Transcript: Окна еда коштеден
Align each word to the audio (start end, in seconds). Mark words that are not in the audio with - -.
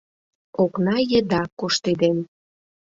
Окна 0.63 0.95
еда 1.19 1.41
коштеден 1.59 2.17